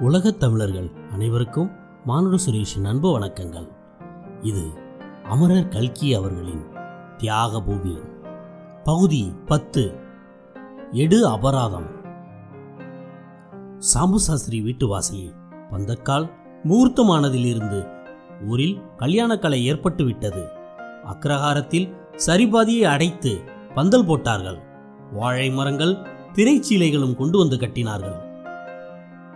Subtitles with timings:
[0.00, 1.70] உலகத் தமிழர்கள் அனைவருக்கும்
[2.04, 3.68] மானுட சுரேஷின் அன்பு வணக்கங்கள்.
[4.42, 4.68] இது
[5.24, 6.64] அமரர் கல்கி அவர்களின்
[7.16, 7.98] தியாக பூமி.
[8.84, 9.94] பகுதி பத்து.
[10.92, 11.86] எடு அபராதம்.
[13.76, 15.34] சாம்பு சாஸ்திரி வீட்டு வாசலில்
[15.70, 16.30] பந்தக்கால்
[16.64, 17.86] முகூர்த்தமானதிலிருந்து
[18.46, 20.48] ஊரில் கல்யாணக்கலை ஏற்பட்டுவிட்டது.
[21.04, 21.96] அக்ரஹாரத்தில்
[22.26, 23.40] சரிபாதியை அடைத்து
[23.74, 24.58] பந்தல் போட்டார்கள்.
[25.12, 25.96] வாழை மரங்கள்
[26.32, 28.26] திரைச்சீலைகளும் கொண்டு வந்து கட்டினார்கள்.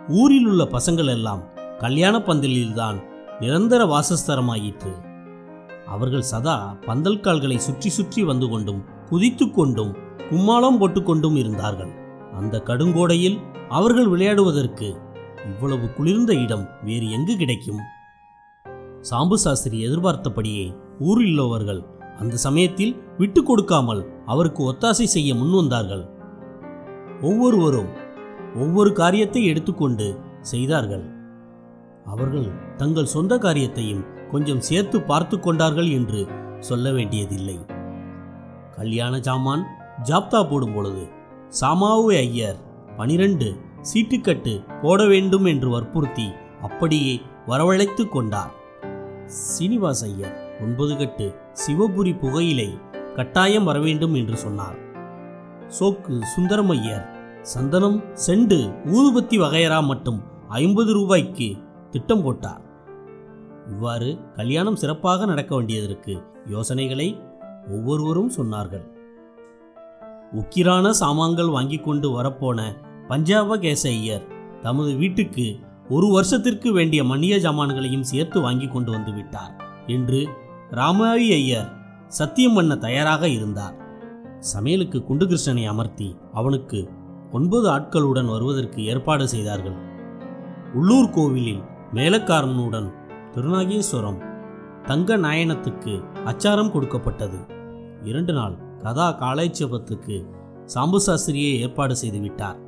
[0.09, 1.43] ஊரில் உள்ள பசங்கள் எல்லாம்
[1.79, 2.97] கல்யாண பந்தலில்தான்
[3.39, 4.91] நிரந்தர வாசஸ்தரமாயிற்று.
[5.87, 9.95] அவர்கள் சதா பந்தல் கால்களை சுற்றி சுற்றி வந்து கொண்டும் குதித்து கொண்டும்
[10.29, 11.91] கும்மாளம் போட்டுக்கொண்டும் இருந்தார்கள்.
[12.33, 13.39] அந்த கடுங்கோடையில்
[13.69, 14.95] அவர்கள் விளையாடுவதற்கு
[15.45, 17.81] இவ்வளவு குளிர்ந்த இடம் வேறு எங்கு கிடைக்கும்?
[19.01, 21.81] சாம்பு சாஸ்திரி எதிர்பார்த்தபடியே ஊரில் உள்ளவர்கள்
[22.19, 26.05] அந்த சமயத்தில் விட்டு கொடுக்காமல் அவருக்கு ஒத்தாசை செய்ய முன்வந்தார்கள்
[27.21, 28.02] ஒவ்வொருவரும்
[28.55, 30.07] ஒவ்வொரு காரியத்தை எடுத்துக்கொண்டு
[30.41, 31.03] செய்தார்கள்.
[32.05, 36.21] அவர்கள் தங்கள் சொந்த காரியத்தையும் கொஞ்சம் சேர்த்து பார்த்து கொண்டார்கள் என்று
[36.59, 37.57] சொல்ல வேண்டியதில்லை.
[38.75, 39.63] கல்யாண சாமான்
[40.03, 41.03] ஜாப்தா போடும் பொழுது
[41.61, 42.59] சாமாவு ஐயர்
[42.97, 43.47] பனிரெண்டு
[43.81, 46.27] சீட்டுக்கட்டு போட வேண்டும் என்று வற்புறுத்தி
[46.61, 47.13] அப்படியே
[47.47, 48.53] வரவழைத்து கொண்டார்.
[49.43, 51.27] சீனிவாஸ் ஐயர் ஒன்பது கட்டு
[51.63, 52.69] சிவபுரி புகையிலை
[53.15, 54.77] கட்டாயம் வர வேண்டும் என்று சொன்னார்.
[55.79, 57.05] சோக்கு சுந்தரம் ஐயர்
[57.51, 61.47] சந்தனம் செண்டு ஊதுபத்தி வகையரா மட்டும் ஐம்பது ரூபாய்க்கு
[61.91, 62.61] திட்டம் போட்டார்.
[63.69, 66.13] இவ்வாறு கல்யாணம் சிறப்பாக நடக்க வேண்டியதற்கு
[66.45, 67.19] யோசனைகளை
[67.69, 68.85] ஒவ்வொருவரும் சொன்னார்கள்.
[70.35, 72.59] உக்கிரான சாமான்கள் வாங்கி கொண்டு வரப்போன
[73.09, 74.25] பஞ்சாப கேச ஐயர்
[74.61, 79.53] தமது வீட்டுக்கு ஒரு வருஷத்திற்கு வேண்டிய மணிய ஜாமான்களையும் சேர்த்து வாங்கி கொண்டு வந்து விட்டார்
[79.87, 80.27] என்று
[80.71, 81.69] ராமாவி ஐயர்
[82.07, 83.77] சத்தியம் பண்ண தயாராக இருந்தார்.
[84.39, 86.89] சமையலுக்கு குண்டுகிருஷ்ணனை அமர்த்தி அவனுக்கு
[87.33, 89.77] ஒன்பது ஆட்களுடன் வருவதற்கு ஏற்பாடு செய்தார்கள்.
[90.73, 91.61] உள்ளூர் கோவிலில்
[91.93, 92.89] மேலக்காரனுடன்
[93.33, 94.19] திருநாகேஸ்வரம்
[94.83, 97.39] தங்க நாயனத்துக்கு அச்சாரம் கொடுக்கப்பட்டது.
[98.03, 100.25] இரண்டு நாள் கதா காலைச்சபத்துக்கு
[100.65, 102.59] சாம்பு சாஸ்திரியை ஏற்பாடு செய்து விட்டார்.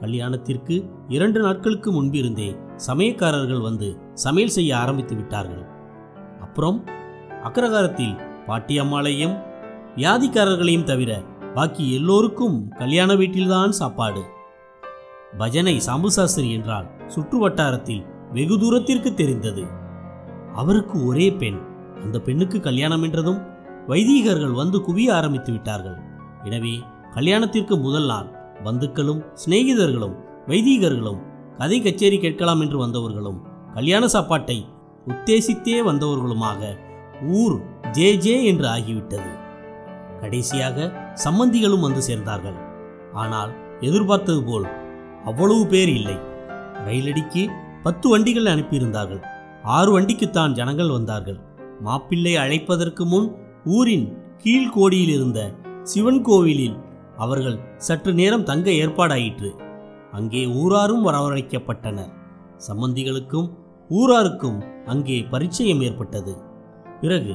[0.00, 2.56] கல்யாணத்திற்கு இரண்டு நாட்களுக்கு முன்பிருந்தே
[2.88, 5.64] சமயக்காரர்கள் வந்து சமையல் செய்ய ஆரம்பித்து விட்டார்கள்.
[6.40, 6.84] அப்புறம்
[7.44, 9.36] அக்ரகாரத்தில் பாட்டியம்மாளையும்
[9.96, 11.22] வியாதிக்காரர்களையும் தவிர
[11.56, 14.22] பாக்கி எல்லோருக்கும் கல்யாண வீட்டில்தான் சாப்பாடு.
[15.38, 19.64] பஜனை சாம்பு சாஸ்திரி என்றால் சுற்று வட்டாரத்தில் வெகு தூரத்திற்கு தெரிந்தது.
[20.52, 21.58] அவருக்கு ஒரே பெண்
[22.04, 23.40] அந்த பெண்ணுக்கு கல்யாணம் என்றதும்
[23.88, 25.98] வைதீகர்கள் வந்து குவிய ஆரம்பித்து விட்டார்கள்.
[26.44, 26.74] எனவே
[27.14, 28.30] கல்யாணத்திற்கு முதல் நாள்
[28.64, 31.20] பந்துக்களும் சிநேகிதர்களும் வைதீகர்களும்
[31.58, 33.40] கதை கச்சேரி கேட்கலாம் என்று வந்தவர்களும்
[33.74, 34.58] கல்யாண சாப்பாட்டை
[35.06, 36.60] உத்தேசித்தே வந்தவர்களுமாக
[37.40, 37.56] ஊர்
[37.90, 39.30] ஜே ஜே என்று ஆகிவிட்டது.
[40.22, 40.88] கடைசியாக
[41.24, 42.58] சம்மந்திகளும் வந்து சேர்ந்தார்கள்.
[43.22, 43.52] ஆனால்
[43.88, 44.66] எதிர்பார்த்தது போல்
[45.30, 46.16] அவ்வளவு பேர் இல்லை.
[46.86, 47.42] ரயிலடிக்கு
[47.86, 49.22] பத்து வண்டிகள் அனுப்பியிருந்தார்கள்.
[49.76, 51.40] ஆறு வண்டிக்குத்தான் ஜனங்கள் வந்தார்கள்.
[51.86, 53.28] மாப்பிள்ளை அழைப்பதற்கு முன்
[53.76, 54.06] ஊரின்
[54.42, 55.40] கீழ்கோடியில் இருந்த
[55.90, 56.78] சிவன் கோவிலில்
[57.24, 59.50] அவர்கள் சற்று நேரம் தங்க ஏற்பாடாயிற்று.
[60.18, 62.12] அங்கே ஊராரும் வரவழைக்கப்பட்டனர்.
[62.68, 63.48] சம்பந்திகளுக்கும்
[63.90, 64.58] ஊராருக்கும்
[64.92, 66.34] அங்கே பரிச்சயம் ஏற்பட்டது.
[67.00, 67.34] பிறகு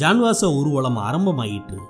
[0.00, 1.80] ஜான்வாச ஊர்வலம் ஆரம்பமாயிற்று.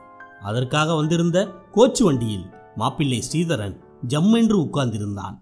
[0.40, 2.44] அதற்காக வந்திருந்த கோச்சு வண்டியில்
[2.76, 3.76] மாப்பிள்ளை ஸ்ரீதரன்
[4.08, 5.38] ஜம்மென்று உட்கார்ந்திருந்தான்.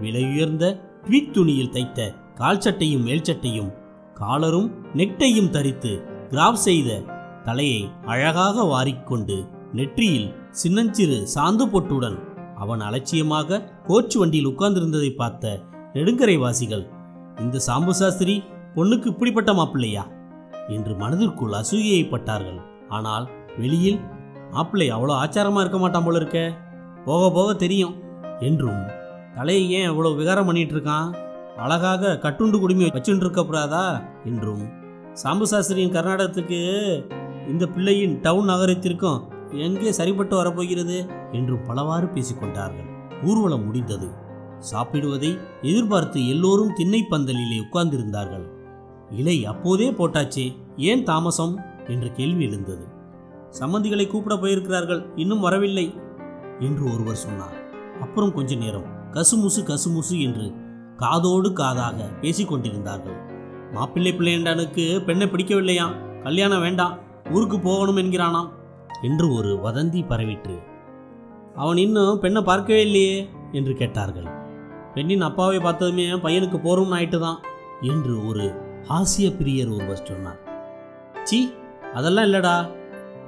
[0.00, 3.72] விலையுயர்ந்த ட்வீட் துணியில் தைத்த கால் சட்டையும் மேல் சட்டையும்
[4.14, 7.02] காலரும் நெட்டையும் தரித்து கிராப் செய்த
[7.44, 12.18] தலையை அழகாக வாரிக்கொண்டு நெற்றியில் சின்னஞ்சிறு சாந்து பொட்டுடன்
[12.54, 15.60] அவன் அலட்சியமாக கோச்சு வண்டியில் உட்கார்ந்திருந்ததை பார்த்த
[15.92, 16.90] நெடுங்கரை வாசிகள்
[17.40, 18.42] இந்த சாம்பு சாஸ்திரி
[18.74, 20.02] பொண்ணுக்கு இப்படிப்பட்ட மாப்பிள்ளையா?
[20.68, 24.00] என்று மனதிற்குள் அசூயைப்பட்டார்கள் ஆனால் வெளியில்
[24.52, 26.38] மாப்பிள்ளை அவ்வளோ ஆச்சாரமாக இருக்க மாட்டான் போல இருக்க.
[27.04, 27.94] போக போக தெரியும்.
[28.40, 28.82] என்றும்
[29.34, 31.08] தலையை ஏன் இவ்வளோ விகாரம் பண்ணிட்டு இருக்கான்?
[31.56, 33.84] அழகாக கட்டுண்டு குடுமி வச்சுட்டு இருக்கக்கூடாதா
[34.24, 34.64] என்றும்
[35.22, 36.60] சாம்பு சாஸ்திரியின் கர்நாடகத்துக்கு
[37.48, 39.20] இந்த பிள்ளையின் டவுன் நகரத்திற்கும்
[39.52, 40.98] எங்கே சரிபட்டு வரப்போகிறது?
[41.32, 42.88] என்று பலவாறு பேசிக்கொண்டார்கள்
[43.24, 44.08] ஊர்வலம் முடிந்தது.
[44.72, 45.30] சாப்பிடுவதை
[45.62, 48.46] எதிர்பார்த்து எல்லோரும் திண்ணை பந்தலிலே உட்கார்ந்திருந்தார்கள்.
[49.10, 50.46] இலை அப்போதே போட்டாச்சே
[50.76, 51.54] ஏன் தாமசம்?
[51.86, 52.84] என்ற கேள்வி எழுந்தது.
[53.60, 55.06] சம்மந்திகளை கூப்பிட போயிருக்கிறார்கள்.
[55.16, 55.94] இன்னும் வரவில்லை.
[56.60, 57.56] என்று ஒருவர் சொன்னார்.
[58.00, 60.52] அப்புறம் கொஞ்ச நேரம் கசுமுசு கசுமுசு என்று
[60.96, 63.18] காதோடு காதாக பேசிக்கொண்டிருந்தார்கள்
[63.72, 66.98] மாப்பிள்ளை பிள்ளையண்டனுக்கு பெண்ணை பிடிக்கவில்லையாம் கல்யாணம் வேண்டாம்.
[67.30, 68.48] ஊருக்கு போகணும் என்கிறானாம்
[69.02, 70.56] என்று ஒரு வதந்தி பரவிற்று.
[71.54, 74.28] அவன் இன்னும் பெண்ணை பார்க்கவே இல்லையே என்று கேட்டார்கள்.
[74.94, 77.40] பெண்ணின் அப்பாவை பார்த்ததுமே பையனுக்கு போறோம்னு ஆயிட்டு தான்
[77.80, 78.44] என்று ஒரு
[78.88, 80.40] ஹாசிய பிரியர் ஒருவர் சொன்னார்.
[81.22, 81.52] சி
[81.94, 82.80] அதெல்லாம் இல்லடா.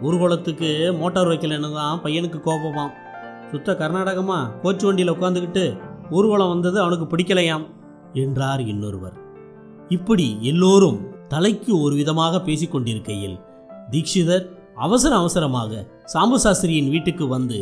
[0.06, 2.92] ஊர்வலத்துக்கு மோட்டார் வைக்கலன்னு தான் பையனுக்கு கோபமாம்.
[3.50, 5.64] சுத்த கர்நாடகமா கோச்சு வண்டியில் உட்காந்துக்கிட்டு
[6.10, 7.64] ஊர்வலம் வந்தது அவனுக்கு பிடிக்கலையாம்
[8.12, 9.16] என்றார் இன்னொருவர்.
[9.88, 10.98] இப்படி எல்லோரும்
[11.28, 13.36] தலைக்கு ஒரு விதமாக பேசிக்கொண்டிருக்கையில்
[13.90, 14.46] தீக்ஷிதர்
[14.76, 17.58] அவசர அவசரமாக சாம்பு சாஸ்திரியின் வீட்டுக்கு வந்து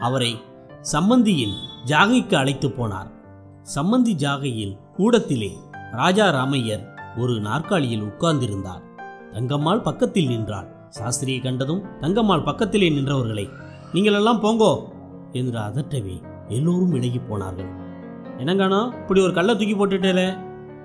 [0.00, 0.32] அவரை
[0.92, 1.56] சம்மந்தியின்
[1.86, 3.10] ஜாகைக்கு அழைத்து போனார்.
[3.74, 5.50] சம்மந்தி ஜாகையில் கூடத்திலே
[5.92, 6.84] ராஜா ராமையர்
[7.16, 8.84] ஒரு நாற்காலியில் உட்கார்ந்திருந்தார்.
[9.32, 10.68] தங்கம்மாள் பக்கத்தில் நின்றாள்.
[10.98, 13.48] சாஸ்திரியை கண்டதும் தங்கம்மாள் பக்கத்திலே நின்றவர்களை
[13.92, 14.82] நீங்களெல்லாம் போங்கோ
[15.32, 17.70] என்று அதட்டவே எல்லோரும் விலகி போனார்கள்.
[18.38, 20.38] என்னங்கானா இப்படி ஒரு கல்லை தூக்கி போட்டுட்டேலே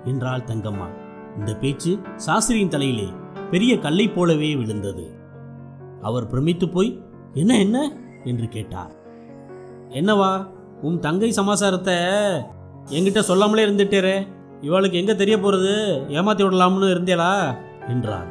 [0.04, 0.94] என்றாள் தங்கம்மாள்.
[1.38, 3.08] இந்த பேச்சு சாஸ்திரியின் தலையிலே
[3.50, 5.16] பெரிய கல்லை போலவே விழுந்தது.
[6.02, 7.02] அவர் பிரமித்து போய்
[7.34, 7.92] என்ன என்ன?
[8.24, 8.92] என்று கேட்டார்.
[9.88, 10.46] என்னவா
[10.82, 11.96] உன் தங்கை சமாசாரத்தை
[12.86, 14.26] என்கிட்ட சொல்லாமலே இருந்துட்டேரே
[14.60, 15.74] இவளுக்கு எங்க தெரிய போறது?
[16.08, 17.56] ஏமாத்தி விடலாம்னு இருந்தேளா?
[17.88, 18.30] என்றான்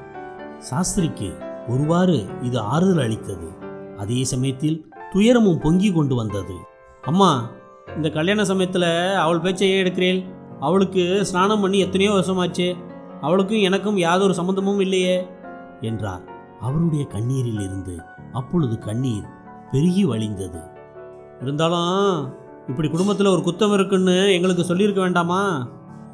[0.60, 3.48] சாஸ்திரிக்கு ஒருவாறு இது ஆறுதல் அளித்தது.
[3.98, 4.78] அதே சமயத்தில்
[5.12, 6.56] துயரமும் பொங்கி கொண்டு வந்தது.
[7.04, 7.30] அம்மா
[7.96, 8.90] இந்த கல்யாண சமயத்தில்
[9.24, 10.22] அவள் பேச்சை ஏன் எடுக்கிறேன்
[10.60, 12.68] அவளுக்கு ஸ்நானம் பண்ணி எத்தனையோ வருஷமாச்சு.
[13.22, 15.16] அவளுக்கும் எனக்கும் யாதொரு சம்பந்தமும் இல்லையே
[15.82, 16.24] என்றார்.
[16.62, 17.96] அவருடைய கண்ணீரில் இருந்து
[18.34, 19.28] அப்பொழுது கண்ணீர்
[19.72, 20.62] பெருகி வழிந்தது.
[21.42, 22.34] இருந்தாலும்
[22.68, 25.42] இப்படி குடும்பத்தில் ஒரு குத்தம் இருக்குன்னு எங்களுக்கு சொல்லியிருக்க வேண்டாமா?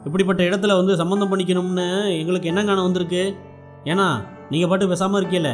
[0.06, 1.88] இப்படிப்பட்ட இடத்துல வந்து சம்மந்தம் பண்ணிக்கணும்னு
[2.20, 3.24] எங்களுக்கு என்ன காண வந்திருக்கு?
[3.84, 4.08] ஏன்னா
[4.52, 5.50] நீங்கள் பாட்டு பேசாமல் இருக்கீல?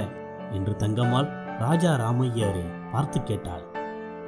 [0.52, 1.28] என்று தங்கம்மாள்
[1.60, 3.64] ராஜா ராமையாரை பார்த்து கேட்டாள்.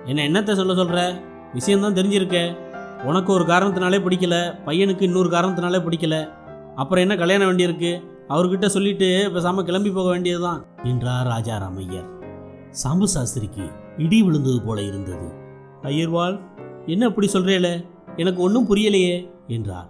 [0.05, 1.21] என்ன என்னத்தை சொல்ல சொல்கிற
[1.53, 2.57] விஷயம்தான் தெரிஞ்சிருக்க.
[3.03, 4.35] உனக்கு ஒரு காரணத்தினாலே பிடிக்கல
[4.65, 6.29] பையனுக்கு இன்னொரு காரணத்தினாலே பிடிக்கல.
[6.75, 7.91] அப்புறம் என்ன கல்யாணம் வேண்டியிருக்கு?
[8.27, 12.09] அவர்கிட்ட சொல்லிட்டு பேசாமல் கிளம்பி போக வேண்டியதுதான் என்றார் ராஜா ராமையர்.
[12.83, 13.65] சாம்பு சாஸ்திரிக்கு
[13.97, 15.27] இடி விழுந்தது போல இருந்தது.
[15.81, 16.39] ஐயர்வாள்
[16.85, 17.85] என்ன அப்படி சொல்றேல?
[18.15, 19.89] எனக்கு ஒன்றும் புரியலையே என்றார்.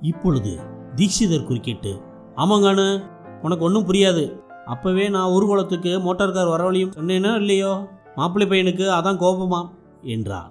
[0.00, 0.58] இப்பொழுது
[0.96, 1.92] தீட்சிதர் குறுக்கிட்டு
[2.36, 3.04] ஆமாங்கானு
[3.42, 4.24] உனக்கு ஒன்றும் புரியாது.
[4.72, 7.72] அப்போவே நான் ஊர்வலத்துக்கு மோட்டார் கார் வரவழையும் சொன்னேனோ இல்லையோ?
[8.16, 9.68] மாப்பிள்ளை பையனுக்கு அதான் கோபமாம்
[10.14, 10.50] என்றார்.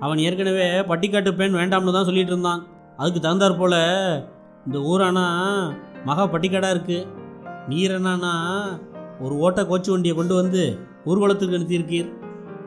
[0.00, 2.62] அவன் ஏற்கனவே பட்டிக்காட்டு பெண் வேண்டாம்னு தான் சொல்லிட்டு இருந்தான்.
[2.96, 3.74] அதுக்கு தகுந்தாற் போல
[4.66, 5.26] இந்த ஊரானா
[6.04, 7.06] மகா பட்டிக்காடாக இருக்குது
[7.68, 8.32] நீர் என்னன்னா
[9.20, 10.62] ஒரு ஓட்ட கோச்சு வண்டியை கொண்டு வந்து
[11.06, 12.10] ஊர்வலத்துக்கு நிறுத்தியிருக்கீர்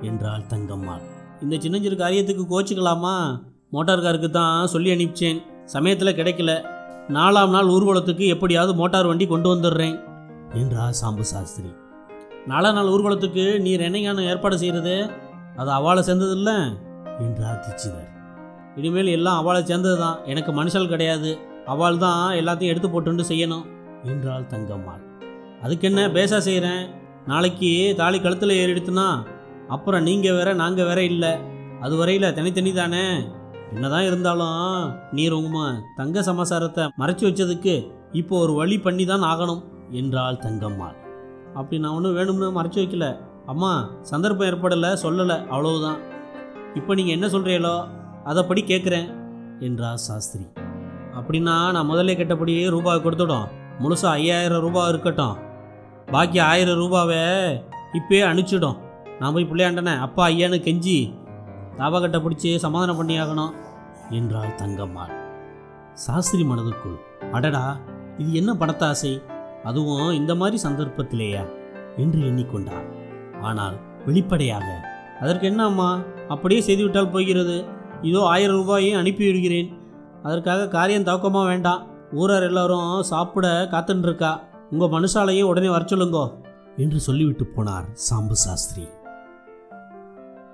[0.02, 1.04] என்றாள் தங்கம்மாள்.
[1.42, 3.16] இந்த சின்னஞ்சிறு காரியத்துக்கு கோச்சிக்கலாமா?
[3.70, 5.40] மோட்டார் காருக்கு தான் சொல்லி அனுப்பிச்சேன்.
[5.66, 6.52] சமயத்தில் கிடைக்கல.
[7.14, 9.98] நாலாம் நாள் ஊர்வலத்துக்கு எப்படியாவது மோட்டார் வண்டி கொண்டு வந்துடுறேன்
[10.54, 11.72] என்றார் சாம்பு சாஸ்திரி.
[12.48, 14.96] நாலாம் நாள் ஊர்வலத்துக்கு நீர் என்னைக்கான ஏற்பாடு செய்கிறது
[15.58, 16.56] அது அவளை சேர்ந்ததில்லை
[17.26, 18.12] என்றார் தீட்சிதர்
[18.78, 21.30] இனிமேல் எல்லாம் அவளை சேர்ந்தது தான் எனக்கு மனுஷல் கிடையாது.
[21.66, 23.66] அவள் தான் எல்லாத்தையும் எடுத்து போட்டுண்டு செய்யணும்
[24.04, 25.04] என்றாள் தங்கம்மாள்.
[25.62, 26.84] அதுக்கு என்ன பேசா செய்கிறேன்
[27.28, 27.72] நாளைக்கு
[28.02, 29.08] தாலி கழுத்தில் ஏறிடுத்துனா
[29.68, 31.34] அப்புறம் நீங்கள் வேற நாங்கள் வேற இல்லை.
[31.82, 33.06] அது வரையில் தனித்தனி தானே
[33.74, 35.60] என்னதான் இருந்தாலும் நீர் உங்க
[35.98, 37.76] தங்க சமாசாரத்தை மறைச்சி வச்சதுக்கு
[38.20, 39.64] இப்போ ஒரு வழி பண்ணி தான் ஆகணும்
[40.00, 40.98] என்றாள் தங்கம்மாள்.
[41.56, 43.08] அப்படி நான் ஒன்றும் வேணும்னு மறைச்சி வைக்கல.
[43.48, 43.72] அம்மா
[44.12, 46.00] சந்தர்ப்பம் ஏற்படலை சொல்லலை அவ்வளவுதான்.
[46.76, 47.76] இப்போ நீங்கள் என்ன சொல்கிறீங்களோ
[48.26, 49.10] அதைப்படி கேட்குறேன்
[49.60, 50.46] என்றார் சாஸ்திரி.
[51.20, 53.52] அப்படின்னா நான் முதல்ல கேட்டபடி ரூபாய் கொடுத்துடும்
[53.84, 55.36] முழுசாக ஐயாயிரம் ரூபாய் இருக்கட்டும்.
[56.14, 57.22] பாக்கி ஆயிரம் ரூபாவை
[58.00, 58.80] இப்பயே அனுப்பிச்சிடும்
[59.20, 60.98] நான் போய் பிள்ளையாண்டனே அப்பா ஐயான்னு கெஞ்சி
[61.80, 63.54] தாபாக்கட்டை பிடிச்சி சமாதானம் பண்ணி ஆகணும்
[64.10, 65.14] என்றாள் தங்கம்மாள்.
[65.94, 66.98] சாஸ்திரி மனதுக்குள்
[67.32, 67.66] அடடா
[68.18, 69.14] இது என்ன பணத்தாசை
[69.64, 71.44] அதுவும் இந்த மாதிரி சந்தர்ப்பத்திலேயா?
[71.98, 72.88] என்று எண்ணிக்கொண்டார்
[73.42, 73.76] ஆனால்
[74.06, 74.68] வெளிப்படையாக
[75.20, 75.90] அதற்கு என்ன அம்மா
[76.28, 77.58] அப்படியே செய்துவிட்டால் போகிறது
[78.02, 79.70] இதோ ஆயிரம் ரூபாயை அனுப்பி விடுகிறேன்
[80.24, 81.82] அதற்காக காரியம் தவக்கமாக வேண்டாம்.
[82.12, 84.32] ஊரார் எல்லாரும் சாப்பிட காத்துன்னு இருக்கா
[84.72, 86.26] உங்கள் மனுஷாலையும் உடனே வர சொல்லுங்கோ.
[86.78, 88.86] என்று சொல்லிவிட்டு போனார் சாம்பு சாஸ்திரி.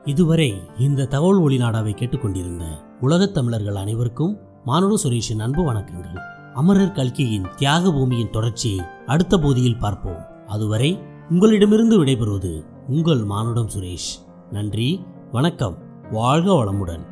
[0.06, 2.66] இதுவரை இந்த தகவல் ஒளி நாடாவை கேட்டுக்கொண்டிருந்த
[3.02, 6.20] உலகத் தமிழர்கள் அனைவருக்கும் மானுட சுரேஷின் அன்பு வணக்கங்கள்.
[6.54, 10.26] அமரர் கல்கியின் தியாக பூமியின் தொடர்ச்சியை அடுத்த போதியில் பார்ப்போம்.
[10.48, 14.28] அதுவரை உங்களிடமிருந்து விடைபெறுவது உங்கள் மானுடம் சுரேஷ்.
[14.52, 15.78] நன்றி வணக்கம்
[16.12, 17.11] வாழ்க வளமுடன்.